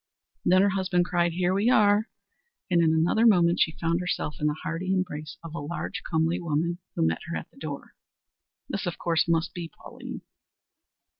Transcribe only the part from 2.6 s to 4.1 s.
and in another moment she found